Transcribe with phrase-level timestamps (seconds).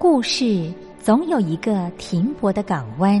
[0.00, 3.20] 故事总有一个停泊的港湾。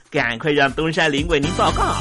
[0.11, 1.95] 赶快让东山林为您报告。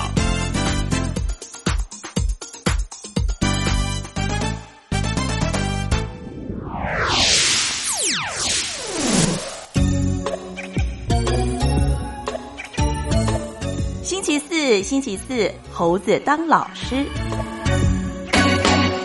[14.02, 17.06] 星期四，星期四，猴子当老师。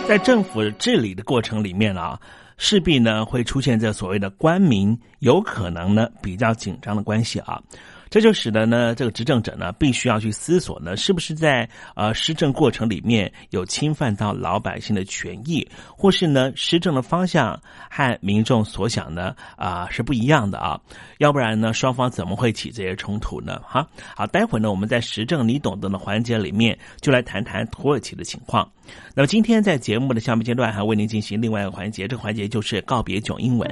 [0.07, 2.19] 在政府治理的过程里面啊，
[2.57, 7.61] 势必呢会出现这所谓的官民有可能呢比较紧张的关系啊。
[8.09, 15.67] 这就使得呢，这个执政者呢，必须要去思索呢，是不是在呃施政过程里面有侵犯到老百姓的权益，
[15.97, 17.59] 或是呢施政的方向
[17.89, 20.79] 和民众所想呢啊是不一样的啊，
[21.17, 23.61] 要不然呢双方怎么会起这些冲突呢？
[23.67, 28.69] 哈，好，待会呢我们在时政你懂得的环节里面就来谈谈土耳其的情况。
[29.15, 33.67] 那么今天在节目的下面阶段还为您进行另外一个环节，这个环节就是告别囧英文。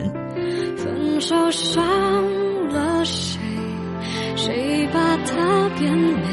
[0.75, 1.83] 分手伤
[2.69, 3.52] 了谁？
[4.43, 6.27] 谁把它变美？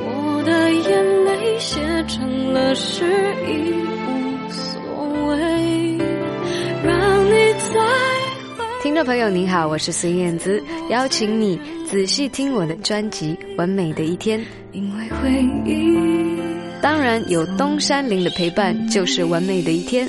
[0.00, 3.04] 我的眼泪写成了诗，
[3.46, 3.74] 已
[4.06, 4.80] 无所
[5.26, 5.98] 谓。
[6.82, 7.30] 让你
[7.74, 7.78] 再
[8.82, 14.40] 听众朋友您好，我是孙燕姿，邀请你仔细听我的专辑《完美的一天》，
[14.72, 15.30] 因为回
[15.70, 15.94] 忆，
[16.80, 20.08] 当然有东山林的陪伴，就是完美的一天。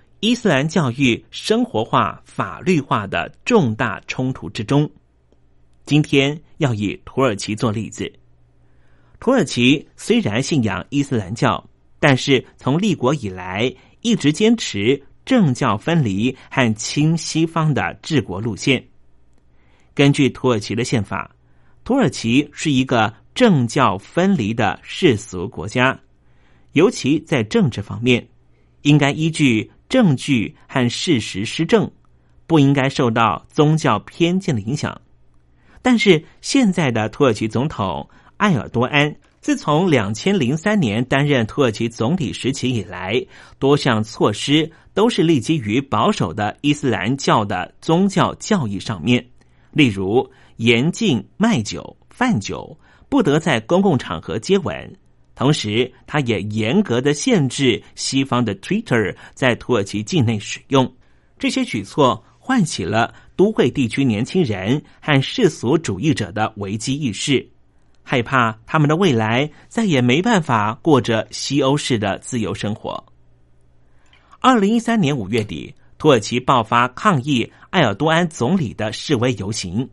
[0.23, 4.87] 伊斯兰教育生活化、法律化的重大冲突之中。
[5.83, 8.11] 今天要以土耳其做例子。
[9.19, 11.67] 土耳其虽然信仰伊斯兰教，
[11.99, 18.83] 但是从立国以来一直坚持政教分离和亲西方的治国路线。
[19.95, 21.35] 根据土耳其的宪法，
[21.83, 25.99] 土耳其是一个政教分离的世俗国家，
[26.73, 28.27] 尤其在政治方面，
[28.83, 31.91] 应该依据证据和事实施政，
[32.47, 35.01] 不应该受到宗教偏见的影响。
[35.81, 43.21] 但是，现在的土耳其总统埃尔多安，自从两千零三年担任土耳其总理时期以来，
[43.59, 49.27] 多项措施都是立基于保守的伊斯兰教的宗教教义上面，
[49.73, 52.77] 例如严禁卖酒、贩酒。
[53.09, 54.95] 不得在公共场合接吻，
[55.41, 60.93] 同时他也严格的限制西方的 Twitter 在土耳其境内使用。
[61.39, 67.49] 这些举措唤起了都会地区年轻人和世俗主义者的危机意识，
[68.03, 73.03] 害怕他们的未来再也没办法过着西欧式的自由生活。
[74.41, 79.89] 二零一三年五月底，土耳其爆发抗议埃尔多安总理的示威游行，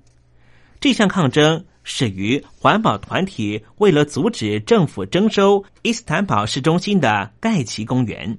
[0.79, 1.65] 这项抗争。
[1.91, 8.37] 始于环保团体为了阻止政府征收伊斯坦堡市中心的盖奇公园，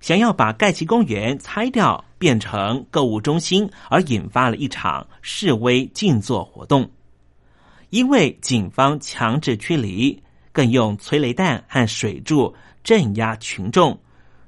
[0.00, 6.90] 想要把盖奇公园拆掉变成购物中心，而引发了一场示威静坐活动。
[7.90, 10.18] 因为警方强制驱离，
[10.50, 14.00] 更用催泪弹和水柱镇压群众，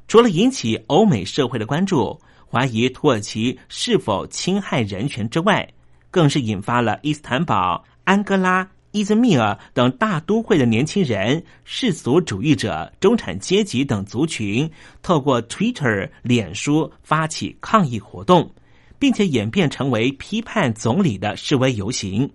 [0.09, 2.19] 除了引起欧美社会的关注，
[2.50, 5.69] 怀疑土耳其是否侵害人权之外，
[6.11, 7.85] 更是引发了伊斯坦堡。
[8.09, 14.71] 安哥拉、伊兹密尔等大都会的年轻人、世俗主义者、中产阶级等族群，
[15.03, 18.50] 透过 Twitter、脸书发起抗议活动，
[18.99, 22.33] 并且演变成为批判总理的示威游行，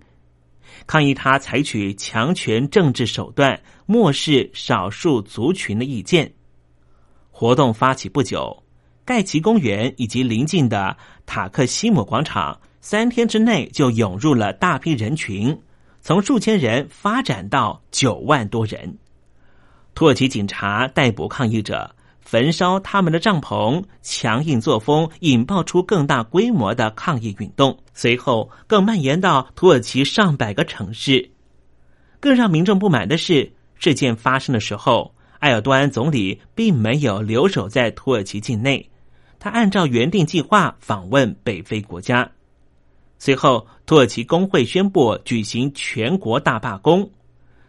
[0.86, 6.32] 抗议他采取强权政治手段，漠视少数族群的意见。
[7.32, 8.62] 活动发起不久，
[9.04, 12.60] 盖奇公园以及邻近的塔克西姆广场。
[12.80, 15.58] 三天之内就涌入了大批人群，
[16.04, 18.98] 从数千人发展到九万多人。
[19.94, 31.30] 土耳其警察逮捕抗议者，焚烧他们的帐篷，强硬作风引爆出更大规模的抗议运动，随后更蔓延到土耳其上百个城市。
[32.20, 38.90] 更让民众不满的是，事件发生的时候，埃尔多安总理并没有留守在土耳其境内，
[39.38, 42.30] 他按照原定计划访问北非国家。
[43.18, 47.10] 随后，土耳其工会宣布举行全国大罢工，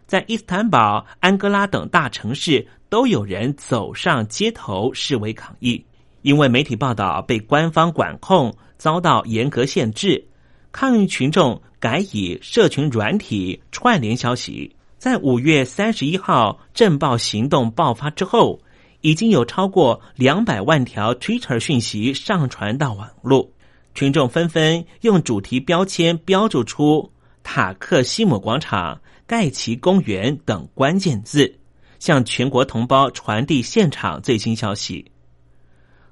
[0.06, 5.84] 在伊斯坦堡、安哥拉等大城市都有人走上街头示威抗议。
[6.22, 10.26] 因为媒体报道被官方管控，遭到严格限制，
[10.72, 14.74] 抗议群众改以社群软体串联消息。
[14.98, 18.58] 在五月三十一号震爆行动爆发之后，
[19.02, 23.50] 已经有超过两百万条 Twitter 讯息上传到网络。
[23.96, 27.10] 群众纷纷用主题标签标注出
[27.42, 31.58] 塔克西姆广场、盖奇公园等关键字，
[31.98, 35.10] 向全国同胞传递现场最新消息。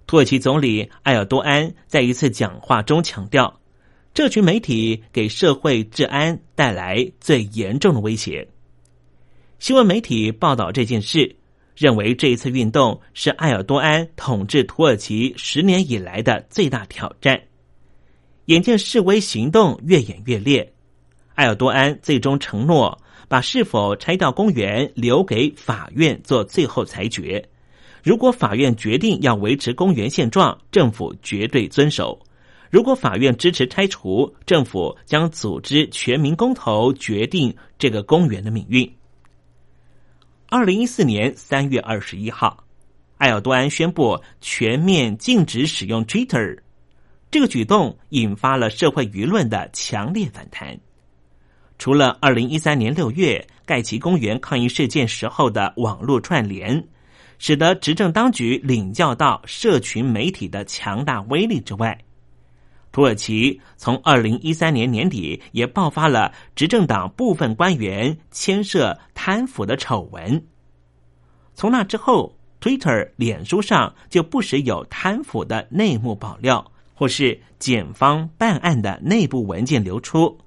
[0.06, 3.60] 土耳其总理埃尔多安在一次讲话中强调，
[4.14, 8.48] 这群媒体给社会治安带来最严重的威胁。
[9.58, 11.36] 新闻媒体报道这件事，
[11.76, 17.38] 认为这一次运动是埃尔多安统治土耳其十年以来的最大挑战。
[18.46, 20.72] 眼见示威行动越演越烈，
[21.36, 27.42] 埃尔多安最终承诺把是否拆掉公园留给法院做最后裁决。
[28.02, 32.18] 如果法院决定要维持公园现状，政府绝对遵守；
[32.70, 38.86] 如果法院支持拆除，政府将组织全民公投决定这个公园的命运。
[40.50, 42.62] 二零一四年三月二十一号，
[43.16, 46.58] 埃尔多安宣布全面禁止使用 Twitter。
[47.34, 50.78] 这个举动引发了社会舆论的强烈反弹。
[51.80, 56.86] 除了二零一三年六月盖奇公园抗议事件时候的网络串联，
[57.40, 61.98] 使得执政当局领教到社群媒体的强大威力之外，
[62.92, 70.40] 土耳其从二零一三年年底也爆发了执政党部分官员牵涉贪腐的丑闻。
[71.56, 76.70] 从那之后，Twitter、脸书上就不时有贪腐的内幕爆料。
[76.94, 80.38] 或是检方办案的内部文件流出，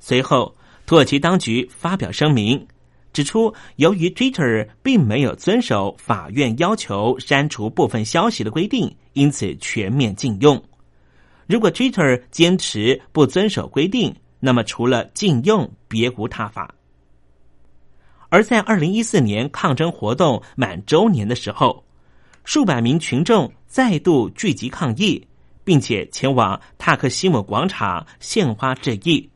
[0.00, 0.54] 随后
[0.86, 2.66] 土耳其当局发表声明，
[3.12, 10.62] 指出由于 Twitter 并没有遵守法院要求删除部分消息的规定，因此全面禁用。
[11.46, 16.74] 如果 Twitter 坚持不遵守规定，那么除了禁用，别无他法。
[18.30, 21.84] 而在二零一四年抗争活动满周年的时候，
[22.44, 25.24] 数百名群众再度聚集抗议。
[25.64, 29.28] 并且前往塔克西姆广场献花致意，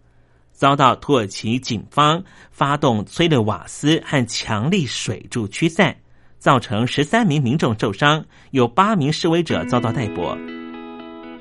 [0.53, 5.97] 遭到土耳其警方发动催泪瓦斯和强力水柱驱散，
[6.39, 10.37] 造成十三名民众受伤，有八名示威者遭到逮捕。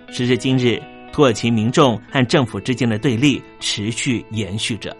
[0.09, 4.95] 时至今日，土耳其民众和政府之间的对立持续延续着。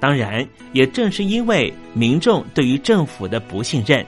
[0.00, 4.04] 当然，也正是因为民众对于政府的不信任，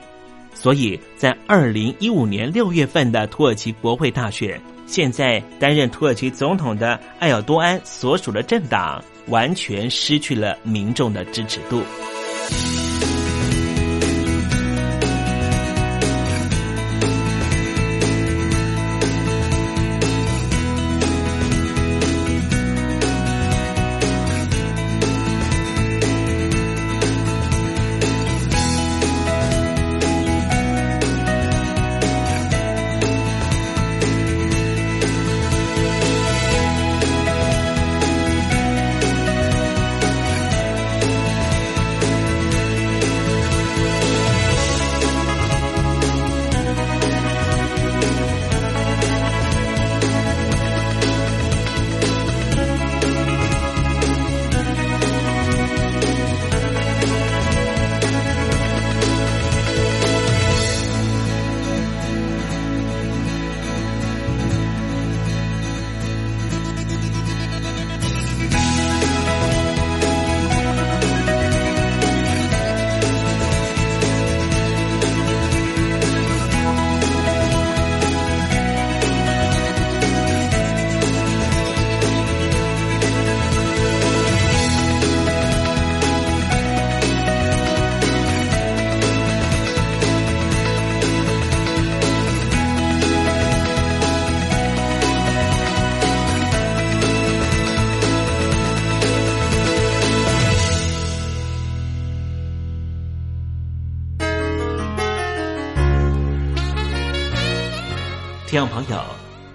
[0.53, 4.59] 所以在二零一五年六月份的土耳其国会大选，
[4.91, 9.01] 现在担任土耳其总统的埃尔多安所属的政党。
[9.27, 11.81] 完全失去了民众的支持度。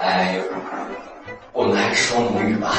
[0.00, 0.40] I，
[1.52, 2.74] 我们还是说母语吧。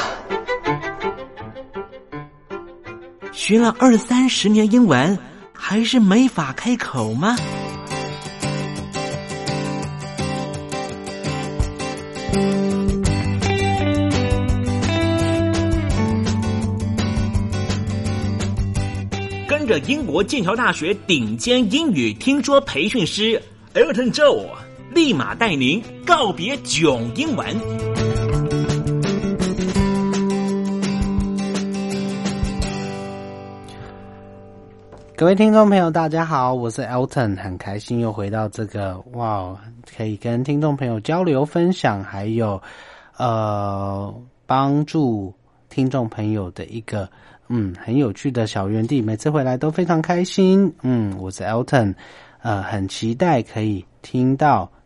[3.31, 5.17] 学了二三十年英文，
[5.53, 7.35] 还是没法开口吗？
[19.47, 23.41] 跟着英国剑桥大学顶尖英语听说培训师
[23.73, 24.47] Elton Joe，
[24.95, 27.45] 立马带您告别囧英文。
[35.17, 39.53] 各位听众朋友，大家好，我是 Elton，很开心又回到这个哇，
[39.97, 42.61] 可以跟听众朋友交流分享，还有
[43.17, 45.33] 呃帮助
[45.67, 47.09] 听众朋友的一个。
[47.47, 50.73] 嗯，很有趣的小园地，每次回来都非常开心。
[50.81, 51.93] 嗯，我是 Elton，
[52.41, 54.71] 呃，很期待可以听到、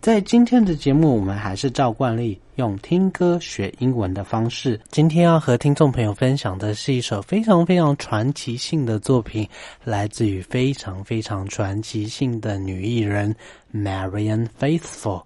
[0.00, 4.80] 在今天的节目，我们还是照惯例用听歌学英文的方式。
[4.90, 9.46] 今天要和听众朋友分享的是一首非常非常传奇性的作品，
[9.82, 13.34] 来自于非常非常传奇性的女艺人
[13.74, 15.24] Marian Faithful。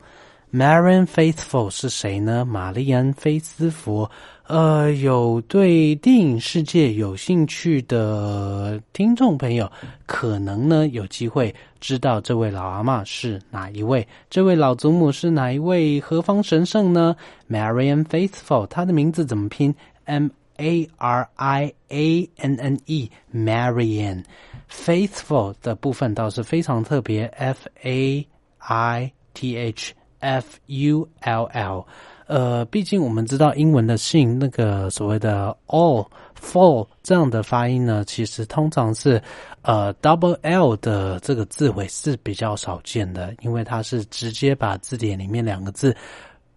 [0.50, 2.44] Marian Faithful 是谁呢？
[2.44, 4.08] 玛丽安·菲斯福。
[4.48, 9.70] 呃，有对电影世界有兴趣的听众朋友，
[10.04, 17.16] 可能呢有机会知道这位老阿妈是哪一位，这位老祖母是哪一位何方神圣呢
[17.48, 19.74] ？Marian Faithful，她的名字怎么拼
[20.04, 24.24] ？M A R I A N N E，Marian
[24.68, 28.26] Faithful 的部分倒是非常特别，F A
[28.58, 29.94] I T H。
[30.22, 31.84] F U L L，
[32.26, 36.06] 呃，毕竟我们知道英文的姓那个所谓的 all
[36.40, 39.22] full 这样的发音呢，其实通常是
[39.62, 45.94] 呃 double L 的这个字尾是比较少见的，因为它是直接把字典里面两个字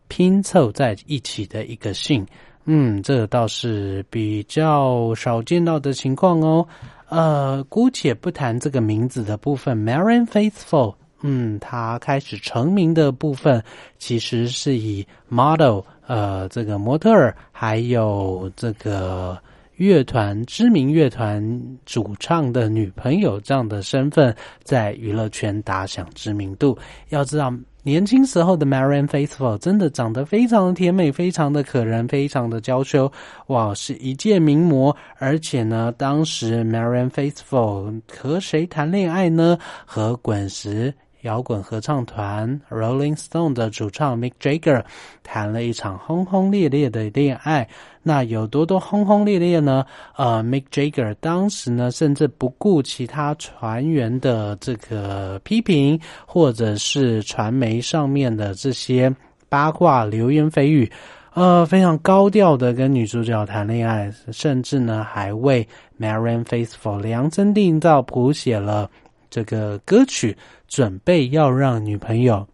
[0.07, 2.25] 拼凑在一起的一个姓。
[2.65, 6.67] 嗯，这倒是比较少见到的情况哦。
[7.09, 10.95] 呃，姑且不谈这个名字的部分，Marian Faithful。
[11.21, 13.63] 嗯，他开始成名的部分
[13.97, 19.37] 其实是以 model，呃，这个模特儿，还有这个
[19.77, 21.41] 乐团知名乐团
[21.85, 26.77] 主唱的女朋友这样的身份，在娱乐圈打响知名度。
[27.09, 27.51] 要知道，
[27.81, 33.11] 年轻时候的 Marian Faithful 真的长得非常的甜美，非常的可人，非常的娇羞，
[33.47, 34.95] 哇，是一介名模。
[35.17, 39.57] 而且呢，当时 Marian Faithful 和谁谈恋爱呢？
[39.85, 40.93] 和滚石。
[41.25, 44.83] 摇滚合唱团 Rolling Stone 的主唱 Mick Jagger
[45.23, 47.67] 谈了一场轰轰烈烈的恋爱。
[48.03, 49.83] 那有多多轰轰烈烈呢？
[50.15, 59.13] 呃，Mick Jagger 当时呢，甚至不顾其他船员的这个批评，或者是传媒上面的这些
[59.49, 60.91] 八卦流言蜚语，
[61.33, 65.67] 呃，非常高调的跟女主角谈恋爱，甚至呢，还为
[65.99, 68.87] Marian Faithfull 量身定造谱写了
[69.31, 70.37] 这个歌曲。
[70.67, 72.47] 准备要让女朋友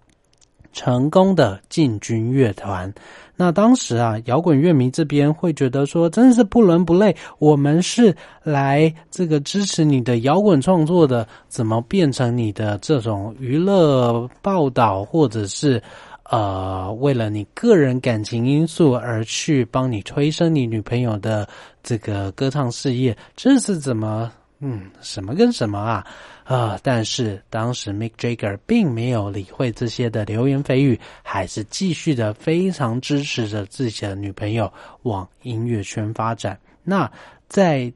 [0.74, 2.94] 成功的进军乐团，
[3.36, 7.14] 那当时啊，摇滚乐迷这边会觉得说，真是不伦不类。
[7.40, 15.82] 我们是来这个支持你的摇滚创作的，怎么变成你的这种娱乐报道，或者是
[16.30, 21.46] 呃，为了你个人感情因素而去帮你推升你女朋友的
[21.84, 24.32] 这个歌唱事业，这是怎么？
[24.64, 26.06] 嗯，什么跟什么啊？
[26.44, 26.80] 啊！
[26.84, 34.72] 但是当时 Mick Jagger 并没有理会这些的流言蜚语，还是继续的非常支持着自己的女朋友
[35.02, 36.60] 往音乐圈发展。
[36.84, 37.12] 那
[37.48, 37.92] 在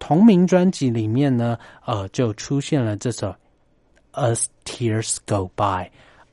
[0.00, 3.28] 同名专辑里面呢，呃，就出现了这首
[4.12, 5.62] 《As Tears Go By》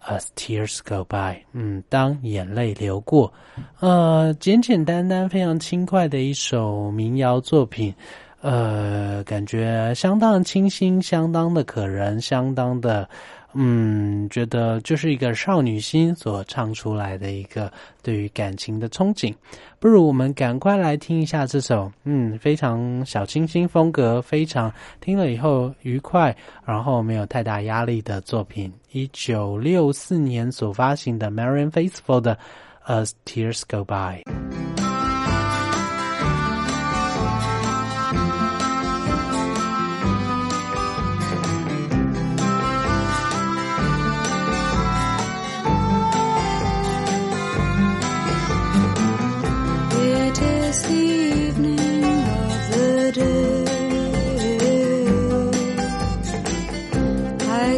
[0.03, 3.31] ，As Tears Go By，嗯，当眼泪流过，
[3.81, 7.93] 呃，简简单单、非常轻快的一首民谣作品。
[8.45, 13.09] 呃，感觉相当清新，相当的可人，相当的，
[13.53, 19.33] 嗯，觉得就是一个少女心所唱出来的一个对于感情的憧憬。
[19.79, 28.71] 不如我们赶快来听一下这首，嗯，非常小清新风格，非常听了以后愉快，然后没有太大压力的作品。
[28.91, 32.37] 一九六四年所发行的 Marian Faithfull 的
[33.05, 34.21] 《As Tears Go By》。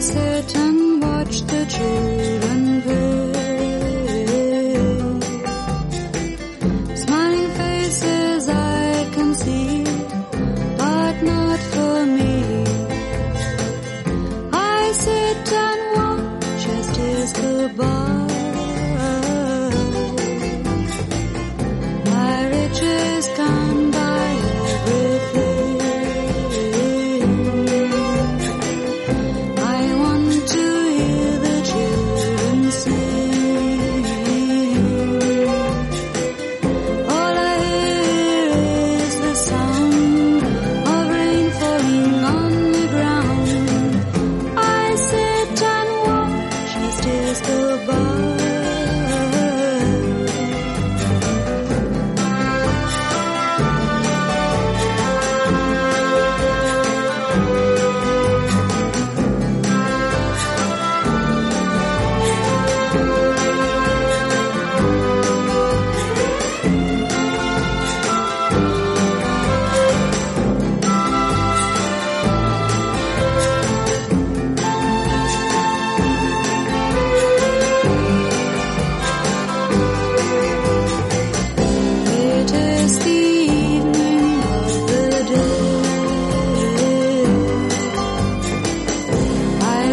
[0.08, 0.67] certain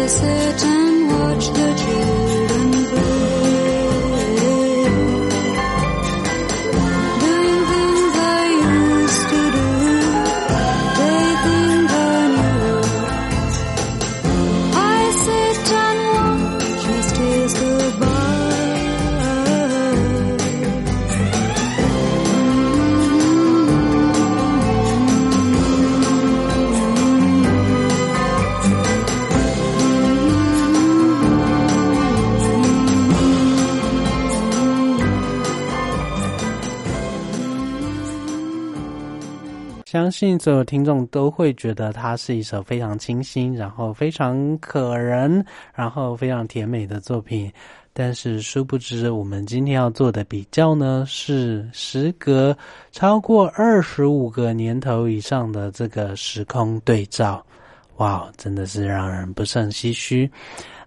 [0.07, 2.24] sit and watch the trees.
[39.95, 45.41] 相信所有听众都会觉得它是一首非常清新，然后非常可人，
[45.73, 47.49] 然后非常甜美的作品。
[47.93, 52.53] 但是殊不知，我们今天要做的比较呢，是时隔
[52.91, 57.41] 超过二十五个年头以上的这个时空对照。
[57.95, 60.29] 哇，真的是让人不胜唏嘘。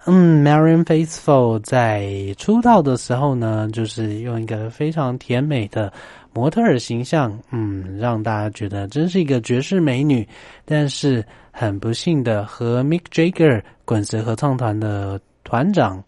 [0.04, 5.90] 嗯，Marion Faithful 在出道的时候呢，就是用一个非常甜美的
[6.32, 10.26] 模特儿形象，嗯，让大家觉得真是一个绝世美女。
[10.64, 16.02] 但是很不幸的，和 Mick Jagger 滚石合唱团的团长。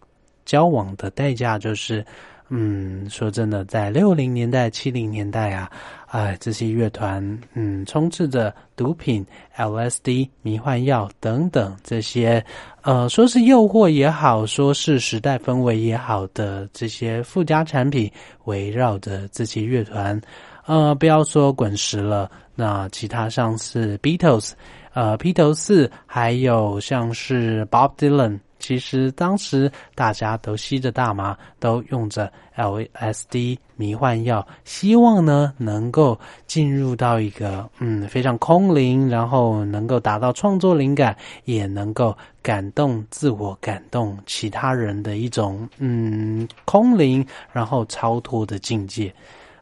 [0.46, 2.04] 交往的代价就是，
[2.48, 5.70] 嗯，说真的，在六零年代、七零年代啊，
[6.08, 9.24] 哎，这些乐团，嗯，充斥着毒品、
[9.56, 12.44] LSD、迷幻药等等这些，
[12.82, 18.10] 呃，说是诱惑也好，说是时代氛围也好的这些附加产品，
[18.44, 20.18] 围绕着这些乐团，
[20.66, 24.52] 呃，不要说滚石了，那其他像是 Beatles，
[24.94, 28.38] 呃，披头士，还有像是 Bob Dylan。
[28.60, 49.12] 其实当时大家都吸着大麻，都用着 LSD 迷幻药，希望呢能够进入到一个嗯非常空灵，然后能够达到创作灵感，也能够感动自我、感动其他人的一种嗯空灵，然后超脱的境界。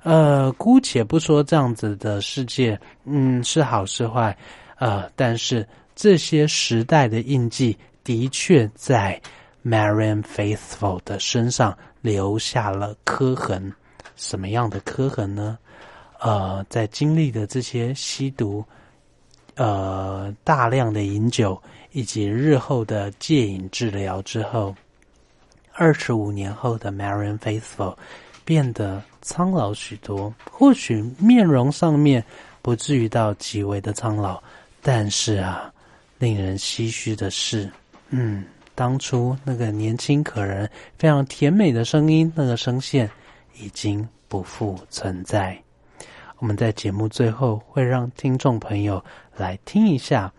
[0.02, 4.36] 呃，姑且不说这样子的世界嗯是好是坏，
[4.78, 7.76] 呃，但是这些时代的印记。
[8.08, 9.20] 的确在
[9.62, 13.70] Marian Faithful 的身上留下了刻痕。
[14.16, 15.58] 什么样的刻痕呢？
[16.18, 18.64] 呃，在经历的这些吸毒、
[19.56, 24.74] 呃大量的饮酒以及日后的戒瘾治疗之后，
[25.74, 27.94] 二十五年后的 Marian Faithful
[28.42, 30.34] 变得苍老许多。
[30.50, 32.24] 或许面容上面
[32.62, 34.42] 不至于到极为的苍老，
[34.80, 35.70] 但是啊，
[36.18, 37.70] 令人唏嘘的是。
[38.10, 38.44] 嗯，
[38.74, 43.10] 当初那个年轻可人、非常甜美的声音，那个声线
[43.58, 45.56] 已经不复存在。
[46.38, 49.02] 我们在节目最后会让听众朋友
[49.36, 50.32] 来听一下，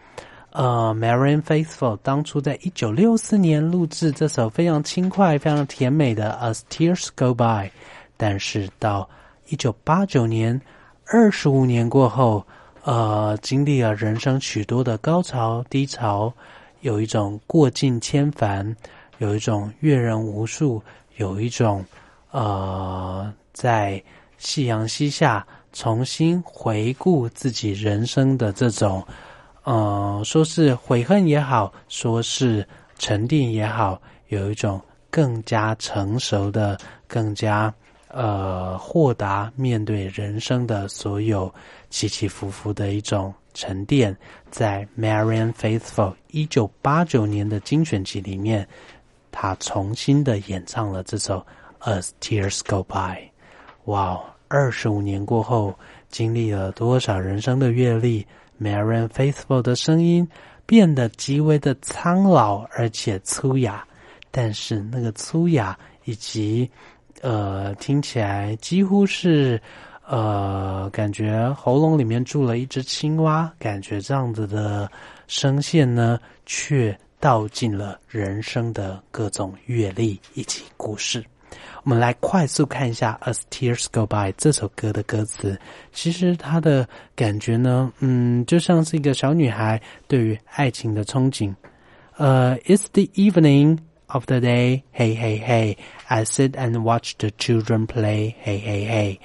[0.52, 7.68] 呃，Marian Faithful 当初在一九六四年录制这首非常轻快、非常甜美的《As Tears Go By》，
[8.18, 9.08] 但是到
[9.50, 10.60] 一九八九年，
[11.06, 12.48] 二十五年过后，
[12.84, 16.34] 呃，经历了人生许多的高潮、低潮。
[16.82, 18.76] 有一种过尽千帆，
[19.18, 20.82] 有一种阅人无数，
[21.18, 21.84] 有一种
[22.32, 24.02] 呃，在
[24.38, 29.06] 夕阳西下重新回顾自己人生的这种
[29.64, 32.66] 呃，说是悔恨也好，说是
[32.98, 37.74] 沉淀也好，有一种更加成熟的、更加
[38.08, 41.54] 呃豁达面对人生的所有
[41.90, 43.34] 起起伏伏的一种。
[43.60, 44.16] 沉淀
[44.50, 48.66] 在 Marian Faithful 一九八九年的精选集里面，
[49.34, 51.46] 他重新的演唱了这首
[51.82, 53.20] As Tears Go By。
[53.84, 58.26] 哇，二十五年过后，经历了多少人生的阅历
[58.62, 60.26] ，Marian Faithful 的声音
[60.66, 63.86] 变得极为的苍老而且粗哑，
[64.32, 66.72] 但是那个粗哑以及
[67.22, 69.62] 呃听起来几乎是。
[70.10, 74.90] 呃，感觉喉咙里面住了一只青蛙，感觉这样子的
[75.28, 81.24] 声线呢，却道尽了人生的各种阅历以及故事。
[81.84, 85.60] 我们来快速看一下《As Tears Go By》这首歌的歌词。
[85.92, 91.54] 其实它的感觉呢，嗯，就像是一个小女孩对于爱情的憧憬。
[92.18, 95.78] 呃，It's the evening of the day, hey hey hey.
[96.08, 99.20] I sit and watch the children play, hey hey hey.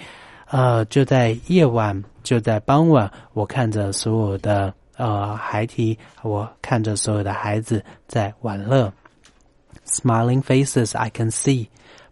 [0.46, 8.92] 呃，就在夜晚，就在傍晚，我看着所有的呃孩提，我看着所有的孩子在玩乐。
[9.86, 11.68] Smiling faces I can see,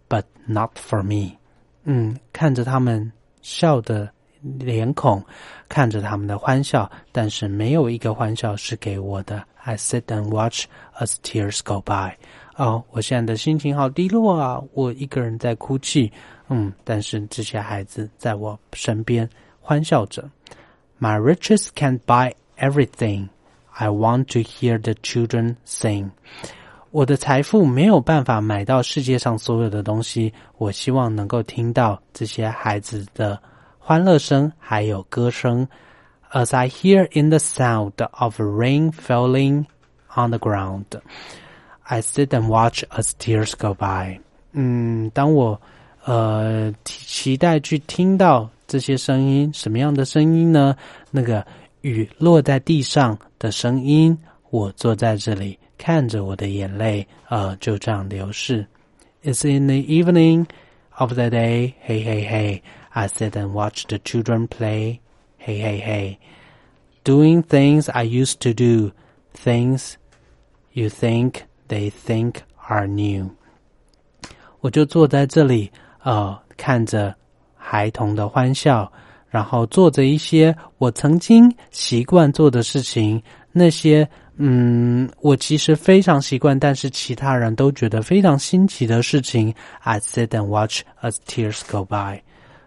[0.09, 1.37] but not for me。
[1.83, 4.09] 嗯，看着他们笑的
[4.41, 5.23] 脸孔，
[5.69, 9.43] 看着他们的欢笑，但是没有一个欢笑是给我的。
[9.63, 10.65] I sit and watch
[10.99, 12.15] as tears go by。
[12.57, 16.11] 哦，我现在的心情好低落啊，我一个人在哭泣。
[16.48, 19.28] 嗯，但是这些孩子在我身边
[19.60, 20.28] 欢笑着。
[21.00, 23.28] My riches can't buy everything.
[23.70, 26.10] I want to hear the children sing.
[26.90, 30.32] 我的财富没有办法买到世界上所有的东西。
[30.56, 33.40] 我希望能够听到这些孩子的
[33.78, 35.68] 欢乐声，还有歌声。
[36.32, 39.66] As I hear in the sound of rain falling
[40.16, 40.84] on the ground,
[41.82, 44.20] I sit and watch as tears go by.
[44.52, 45.60] 嗯，当我
[46.05, 50.75] 呃，期待去听到这些声音，什么样的声音呢？
[51.11, 51.45] 那个
[51.81, 54.17] 雨落在地上的声音。
[54.49, 58.67] 我坐在这里，看着我的眼泪，呃，就这样流逝。
[59.23, 60.45] It's in the evening
[60.97, 61.73] of the day.
[61.85, 62.61] Hey, hey, hey.
[62.89, 64.99] I sit and watch the children play.
[65.37, 66.17] Hey, hey, hey.
[67.03, 68.91] Doing things I used to do.
[69.33, 69.93] Things
[70.73, 72.35] you think they think
[72.67, 73.31] are new.
[74.59, 75.71] 我就坐在这里，
[76.03, 77.15] 呃，看着
[77.55, 78.91] 孩童的欢笑，
[79.29, 84.07] 然后做着一些我曾经习惯做的事情，那些。
[84.35, 89.53] 嗯，我其实非常习惯，但是其他人都觉得非常新奇的事情。
[89.81, 92.19] I sit and watch as tears go by。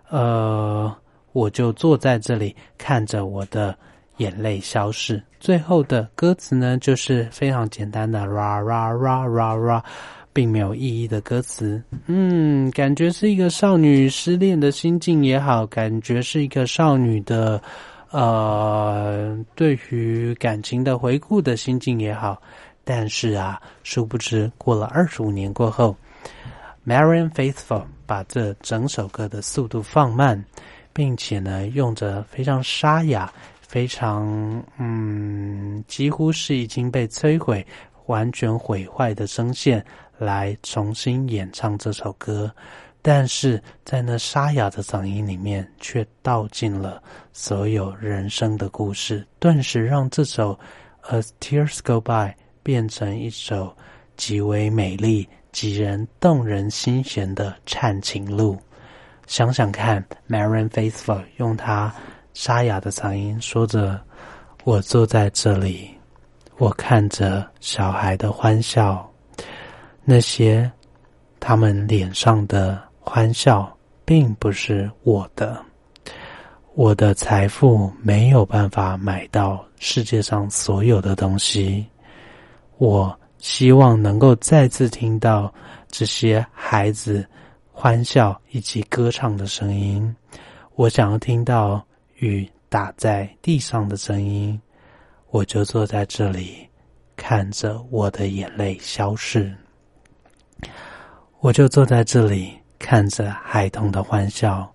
[0.09, 0.96] 呃，
[1.33, 3.77] 我就坐在这里看着我的
[4.18, 5.20] 眼泪消逝。
[5.40, 9.83] 最后的歌词呢，就是非常简单的 ra ra ra ra ra，
[10.37, 11.83] 并没有意义的歌词。
[12.05, 17.59] 嗯，感觉是一个少女失恋的心境也好，感觉是一个少女的。
[18.11, 22.40] 呃，对于感情的回顾的心境也好，
[22.85, 25.94] 但是啊，殊不知过了二十五年过后
[26.87, 30.42] ，Marian Faithful 把这整首歌的速度放慢，
[30.92, 37.66] 并且呢，用着非常沙哑、非常嗯，几乎是已经被摧毁、
[38.07, 39.85] 完全毁坏的声线
[40.18, 42.50] 来重新演唱这首歌。
[43.02, 47.00] 但是在那沙哑的嗓音里面，却道尽了
[47.33, 50.59] 所有人生的故事，顿时让这首
[51.22, 52.31] 《As Tears Go By》
[52.64, 53.76] 变成一首
[54.16, 58.59] 极为美丽、极人动人心弦的颤情录。
[59.29, 61.94] 想想看，Marian Faithful 用他
[62.35, 64.00] 沙哑的嗓音说着
[64.64, 65.90] ：“我坐在这里，
[66.59, 69.09] 我看着小孩的欢笑，
[70.06, 70.70] 那些
[71.38, 73.72] 他们脸上的。”欢笑
[74.04, 75.64] 并不是我的，
[76.74, 81.86] 我的财富没有办法买到世界上所有的东西。
[82.78, 85.54] 我希望能够再次听到
[85.86, 87.24] 这些孩子
[87.70, 90.14] 欢笑以及歌唱的声音。
[90.74, 91.80] 我想要听到
[92.16, 94.60] 雨打在地上的声音。
[95.30, 96.68] 我就坐在这里，
[97.14, 99.56] 看着我的眼泪消逝。
[101.40, 102.52] 我就坐在这里。
[102.78, 104.70] 看着孩童的欢笑，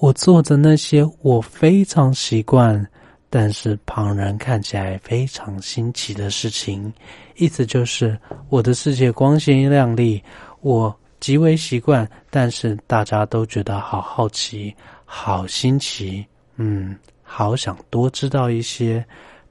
[0.00, 2.84] 我做着那些我非常习惯，
[3.30, 6.92] 但是旁人看起来非常新奇的事情。
[7.36, 10.22] 意思就是我的世界光鲜亮丽，
[10.60, 16.26] 我极为习惯，但是大家都觉得好好奇、好新奇。
[16.56, 19.02] 嗯，好想多知道一些，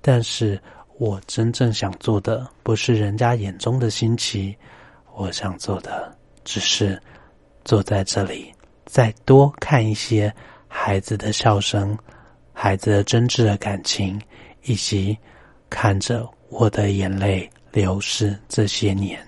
[0.02, 0.62] 但是
[0.98, 4.56] 我真正想做的不是人家眼中的新奇，
[5.16, 7.02] 我想做的只是。
[7.68, 8.54] 坐在这里，
[8.86, 10.32] 再多看一些
[10.68, 11.98] 孩子的笑声，
[12.54, 14.22] 孩子的真挚的感情，
[14.66, 15.18] 以及
[15.68, 19.20] 看着我的眼泪流逝这些年，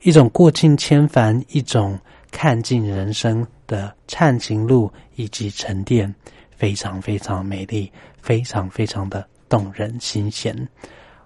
[0.00, 1.98] 一种过尽千帆，一种
[2.30, 6.14] 看尽人生的畅情路，以及沉淀，
[6.56, 10.56] 非常非常美丽，非常非常的动人心弦。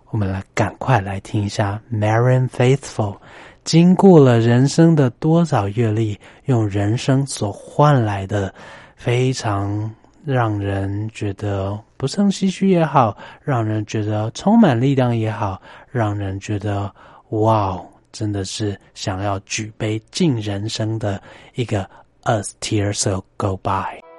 [0.07, 3.19] 我们来赶快来听一下 Marin Faithful。
[3.65, 8.53] 经过了人生的多少阅历，用人生所换来的，
[8.97, 9.89] 非常
[10.25, 15.61] 让人觉得不胜唏嘘也好，让人觉得充满力量也好，
[15.91, 16.93] 让人觉得
[17.31, 21.23] 哇，真的是想要举杯敬人生的
[21.55, 21.89] 一个
[22.25, 24.12] As Tears Go By。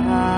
[0.00, 0.37] high.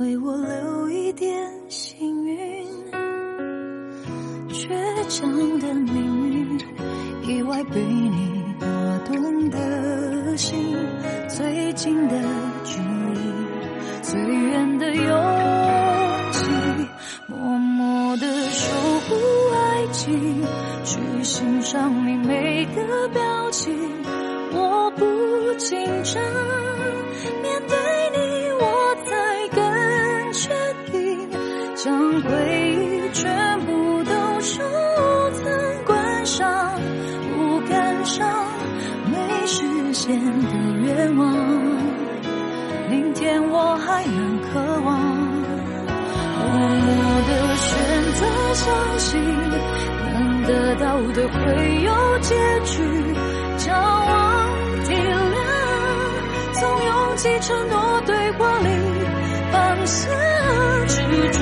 [0.00, 1.30] 为我留一点
[1.68, 2.66] 幸运？
[4.48, 4.66] 倔
[5.10, 6.58] 强的命运，
[7.28, 8.66] 意外被你拨
[9.04, 10.74] 动的心，
[11.28, 12.16] 最近的
[12.64, 13.20] 距离，
[14.00, 16.50] 最远的勇气，
[17.26, 19.14] 默默的守护
[19.52, 20.42] 爱情，
[20.82, 23.76] 去欣赏你每个表情。
[24.52, 26.22] 我不紧张，
[48.60, 49.18] 相信，
[50.12, 51.38] 能得到的会
[51.82, 51.90] 有
[52.20, 52.34] 结
[52.66, 52.82] 局。
[53.56, 54.12] 骄傲
[54.84, 55.40] 体谅，
[56.52, 58.68] 从拥挤承诺对话里
[59.50, 60.08] 放下
[60.86, 60.94] 执
[61.30, 61.38] 着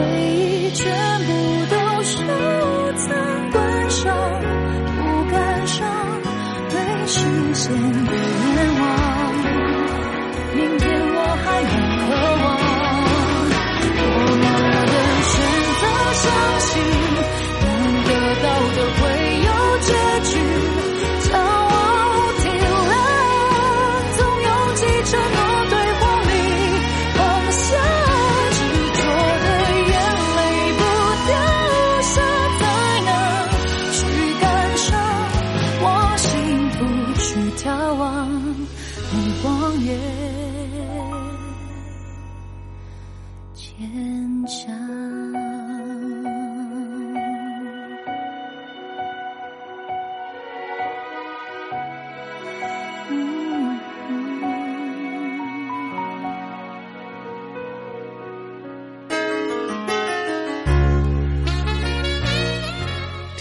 [0.00, 0.86] 回忆全
[1.26, 1.28] 部
[1.68, 2.16] 都收
[2.96, 3.06] 藏，
[3.50, 4.00] 关上
[4.96, 4.98] 不
[5.30, 5.78] 感伤，
[6.70, 6.74] 没
[7.06, 7.18] 实
[7.54, 7.78] 现愿
[8.80, 8.82] 望，
[10.54, 10.82] 明天
[11.12, 11.66] 我还有
[12.00, 12.08] 渴
[12.42, 12.46] 望。
[14.02, 14.04] 我
[14.86, 14.94] 的
[15.30, 15.32] 选
[15.80, 15.82] 择，
[16.22, 16.24] 相
[16.60, 16.70] 信
[17.60, 17.66] 能
[18.04, 18.08] 得
[18.42, 18.46] 到
[18.76, 18.78] 的。